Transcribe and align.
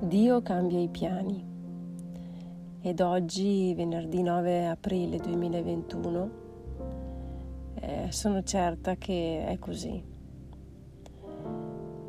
Dio 0.00 0.42
cambia 0.42 0.78
i 0.78 0.88
piani. 0.88 1.44
Ed 2.80 3.00
oggi, 3.00 3.74
venerdì 3.74 4.22
9 4.22 4.68
aprile 4.68 5.16
2021, 5.16 6.30
eh, 7.74 8.06
sono 8.10 8.44
certa 8.44 8.94
che 8.94 9.44
è 9.44 9.58
così. 9.58 10.00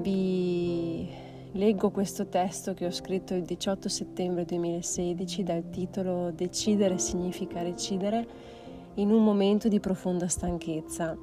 Vi 0.00 1.08
leggo 1.50 1.90
questo 1.90 2.28
testo 2.28 2.72
che 2.72 2.86
ho 2.86 2.92
scritto 2.92 3.34
il 3.34 3.42
18 3.42 3.88
settembre 3.88 4.44
2016 4.44 5.42
dal 5.42 5.68
titolo 5.70 6.30
Decidere 6.30 6.98
significa 6.98 7.62
recidere 7.62 8.26
in 8.94 9.10
un 9.10 9.24
momento 9.24 9.66
di 9.66 9.80
profonda 9.80 10.28
stanchezza. 10.28 11.16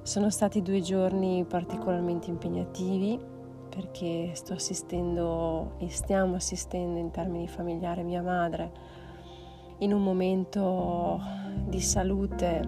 Sono 0.00 0.30
stati 0.30 0.62
due 0.62 0.80
giorni 0.80 1.44
particolarmente 1.44 2.30
impegnativi 2.30 3.32
perché 3.74 4.34
sto 4.34 4.52
assistendo 4.52 5.76
e 5.78 5.88
stiamo 5.88 6.34
assistendo 6.34 6.98
in 6.98 7.10
termini 7.10 7.48
familiari 7.48 8.02
mia 8.02 8.20
madre 8.20 8.70
in 9.78 9.94
un 9.94 10.02
momento 10.02 11.18
di 11.66 11.80
salute 11.80 12.62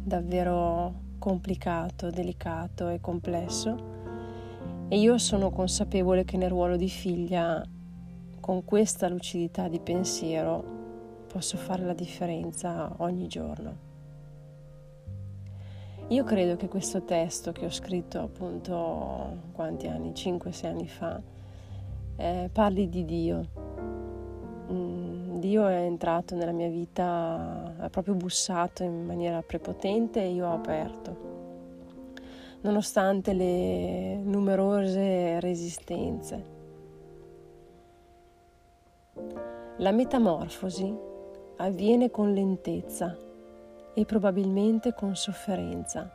davvero 0.00 0.94
complicato, 1.18 2.10
delicato 2.10 2.88
e 2.88 3.00
complesso 3.00 3.94
e 4.88 4.98
io 5.00 5.18
sono 5.18 5.50
consapevole 5.50 6.24
che 6.24 6.36
nel 6.36 6.50
ruolo 6.50 6.76
di 6.76 6.88
figlia 6.88 7.60
con 8.38 8.64
questa 8.64 9.08
lucidità 9.08 9.66
di 9.66 9.80
pensiero 9.80 10.74
posso 11.26 11.56
fare 11.56 11.84
la 11.84 11.94
differenza 11.94 12.94
ogni 12.98 13.26
giorno. 13.26 13.95
Io 16.10 16.22
credo 16.22 16.54
che 16.54 16.68
questo 16.68 17.02
testo 17.02 17.50
che 17.50 17.64
ho 17.64 17.70
scritto 17.70 18.20
appunto 18.20 19.38
quanti 19.50 19.88
anni, 19.88 20.12
5-6 20.12 20.66
anni 20.66 20.86
fa, 20.86 21.20
eh, 22.14 22.48
parli 22.52 22.88
di 22.88 23.04
Dio. 23.04 23.44
Mm, 24.70 25.38
Dio 25.40 25.66
è 25.66 25.80
entrato 25.80 26.36
nella 26.36 26.52
mia 26.52 26.68
vita, 26.68 27.74
ha 27.76 27.90
proprio 27.90 28.14
bussato 28.14 28.84
in 28.84 29.04
maniera 29.04 29.42
prepotente 29.42 30.22
e 30.22 30.30
io 30.30 30.46
ho 30.46 30.54
aperto. 30.54 31.16
Nonostante 32.60 33.32
le 33.32 34.14
numerose 34.22 35.40
resistenze. 35.40 36.44
La 39.78 39.90
metamorfosi 39.90 40.96
avviene 41.56 42.12
con 42.12 42.32
lentezza 42.32 43.25
e 43.98 44.04
probabilmente 44.04 44.92
con 44.92 45.16
sofferenza. 45.16 46.12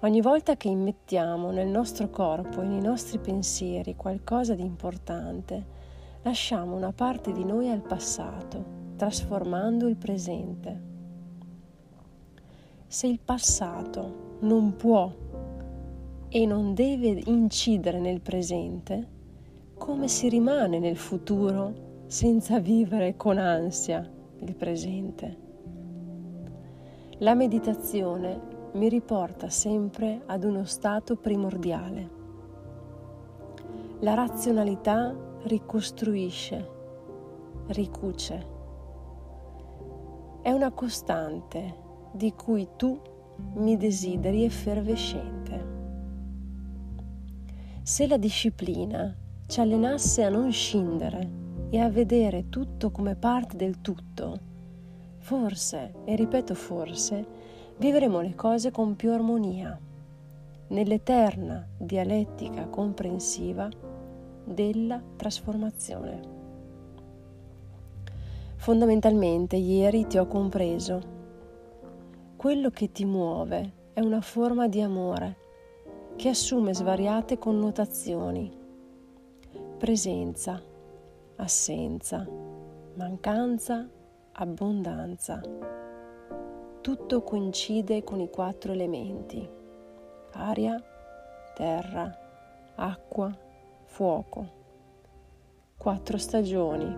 Ogni 0.00 0.20
volta 0.20 0.54
che 0.54 0.68
immettiamo 0.68 1.50
nel 1.50 1.68
nostro 1.68 2.10
corpo 2.10 2.60
e 2.60 2.66
nei 2.66 2.82
nostri 2.82 3.18
pensieri 3.18 3.96
qualcosa 3.96 4.54
di 4.54 4.62
importante, 4.62 5.64
lasciamo 6.20 6.76
una 6.76 6.92
parte 6.92 7.32
di 7.32 7.44
noi 7.44 7.70
al 7.70 7.80
passato, 7.80 8.92
trasformando 8.96 9.88
il 9.88 9.96
presente. 9.96 10.82
Se 12.86 13.06
il 13.06 13.18
passato 13.18 14.36
non 14.40 14.76
può 14.76 15.10
e 16.28 16.44
non 16.44 16.74
deve 16.74 17.22
incidere 17.24 17.98
nel 17.98 18.20
presente, 18.20 19.14
come 19.78 20.08
si 20.08 20.28
rimane 20.28 20.78
nel 20.78 20.98
futuro 20.98 22.04
senza 22.06 22.60
vivere 22.60 23.16
con 23.16 23.38
ansia 23.38 24.06
il 24.40 24.54
presente? 24.54 25.45
La 27.20 27.32
meditazione 27.32 28.38
mi 28.74 28.90
riporta 28.90 29.48
sempre 29.48 30.20
ad 30.26 30.44
uno 30.44 30.66
stato 30.66 31.16
primordiale. 31.16 32.10
La 34.00 34.12
razionalità 34.12 35.16
ricostruisce, 35.44 36.70
ricuce. 37.68 38.46
È 40.42 40.50
una 40.52 40.70
costante 40.72 41.74
di 42.12 42.34
cui 42.34 42.68
tu 42.76 43.00
mi 43.54 43.78
desideri 43.78 44.44
effervescente. 44.44 45.66
Se 47.82 48.06
la 48.06 48.18
disciplina 48.18 49.16
ci 49.46 49.60
allenasse 49.60 50.22
a 50.22 50.28
non 50.28 50.52
scindere 50.52 51.30
e 51.70 51.78
a 51.80 51.88
vedere 51.88 52.50
tutto 52.50 52.90
come 52.90 53.16
parte 53.16 53.56
del 53.56 53.80
tutto, 53.80 54.54
Forse, 55.26 55.92
e 56.04 56.14
ripeto 56.14 56.54
forse, 56.54 57.26
vivremo 57.78 58.20
le 58.20 58.36
cose 58.36 58.70
con 58.70 58.94
più 58.94 59.10
armonia, 59.10 59.76
nell'eterna 60.68 61.66
dialettica 61.76 62.68
comprensiva 62.68 63.68
della 64.44 65.02
trasformazione. 65.16 66.20
Fondamentalmente 68.54 69.56
ieri 69.56 70.06
ti 70.06 70.16
ho 70.16 70.28
compreso. 70.28 71.00
Quello 72.36 72.70
che 72.70 72.92
ti 72.92 73.04
muove 73.04 73.72
è 73.94 74.00
una 74.02 74.20
forma 74.20 74.68
di 74.68 74.80
amore 74.80 75.36
che 76.14 76.28
assume 76.28 76.72
svariate 76.72 77.36
connotazioni. 77.36 78.48
Presenza, 79.76 80.62
assenza, 81.34 82.24
mancanza 82.94 83.90
abbondanza. 84.38 85.40
Tutto 86.82 87.22
coincide 87.22 88.04
con 88.04 88.20
i 88.20 88.28
quattro 88.28 88.72
elementi, 88.72 89.48
aria, 90.32 90.78
terra, 91.54 92.14
acqua, 92.74 93.34
fuoco. 93.84 94.64
Quattro 95.78 96.18
stagioni, 96.18 96.94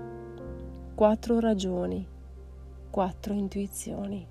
quattro 0.96 1.38
ragioni, 1.38 2.04
quattro 2.90 3.34
intuizioni. 3.34 4.26